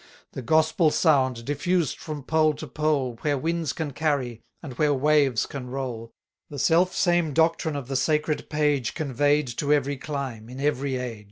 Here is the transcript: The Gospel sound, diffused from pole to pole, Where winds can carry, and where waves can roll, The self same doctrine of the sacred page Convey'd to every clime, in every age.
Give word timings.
The 0.31 0.41
Gospel 0.41 0.89
sound, 0.89 1.45
diffused 1.45 1.99
from 1.99 2.23
pole 2.23 2.55
to 2.55 2.65
pole, 2.65 3.19
Where 3.21 3.37
winds 3.37 3.71
can 3.71 3.93
carry, 3.93 4.41
and 4.63 4.73
where 4.79 4.95
waves 4.95 5.45
can 5.45 5.67
roll, 5.69 6.11
The 6.49 6.57
self 6.57 6.91
same 6.95 7.33
doctrine 7.33 7.75
of 7.75 7.87
the 7.87 7.95
sacred 7.95 8.49
page 8.49 8.95
Convey'd 8.95 9.45
to 9.59 9.71
every 9.71 9.97
clime, 9.97 10.49
in 10.49 10.59
every 10.59 10.95
age. 10.97 11.19